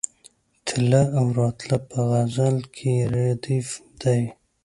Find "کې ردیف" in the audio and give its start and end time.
2.75-3.69